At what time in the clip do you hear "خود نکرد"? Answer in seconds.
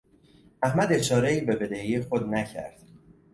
2.01-2.81